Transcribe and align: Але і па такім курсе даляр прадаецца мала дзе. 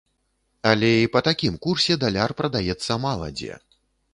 Але 0.69 0.89
і 1.01 1.11
па 1.15 1.21
такім 1.27 1.59
курсе 1.65 1.99
даляр 2.05 2.35
прадаецца 2.41 2.93
мала 3.05 3.27
дзе. 3.39 3.53